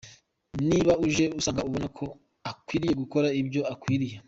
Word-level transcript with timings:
Niba 0.69 0.91
aje 1.05 1.23
agusanga 1.31 1.65
ubone 1.67 1.87
ko 1.97 2.05
akwiriye 2.51 2.93
gukora 3.01 3.27
ibyo 3.41 3.61
akwiriye. 3.73 4.15